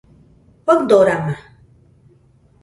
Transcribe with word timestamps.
Faɨdorama 0.65 1.35